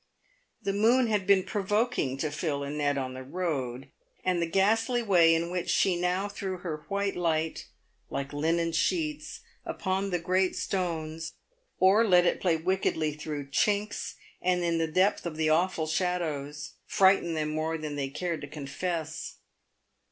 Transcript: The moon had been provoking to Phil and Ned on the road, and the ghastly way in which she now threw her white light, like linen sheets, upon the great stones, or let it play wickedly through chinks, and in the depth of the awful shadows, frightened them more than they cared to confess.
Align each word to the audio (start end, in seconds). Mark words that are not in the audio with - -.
The 0.63 0.73
moon 0.73 1.05
had 1.05 1.27
been 1.27 1.43
provoking 1.43 2.17
to 2.17 2.31
Phil 2.31 2.63
and 2.63 2.75
Ned 2.75 2.97
on 2.97 3.13
the 3.13 3.21
road, 3.21 3.91
and 4.25 4.41
the 4.41 4.49
ghastly 4.49 5.03
way 5.03 5.35
in 5.35 5.51
which 5.51 5.69
she 5.69 5.95
now 5.95 6.27
threw 6.27 6.57
her 6.57 6.85
white 6.87 7.15
light, 7.15 7.67
like 8.09 8.33
linen 8.33 8.71
sheets, 8.71 9.41
upon 9.63 10.09
the 10.09 10.17
great 10.17 10.55
stones, 10.55 11.33
or 11.77 12.03
let 12.03 12.25
it 12.25 12.41
play 12.41 12.57
wickedly 12.57 13.13
through 13.13 13.51
chinks, 13.51 14.15
and 14.41 14.63
in 14.63 14.79
the 14.79 14.87
depth 14.91 15.27
of 15.27 15.35
the 15.35 15.49
awful 15.51 15.85
shadows, 15.85 16.77
frightened 16.87 17.37
them 17.37 17.49
more 17.51 17.77
than 17.77 17.95
they 17.95 18.09
cared 18.09 18.41
to 18.41 18.47
confess. 18.47 19.37